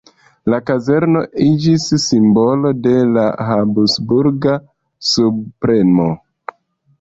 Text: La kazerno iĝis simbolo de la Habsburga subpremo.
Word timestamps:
La 0.51 0.59
kazerno 0.69 1.19
iĝis 1.47 1.85
simbolo 2.05 2.71
de 2.87 2.95
la 3.11 3.27
Habsburga 3.51 4.57
subpremo. 5.11 6.09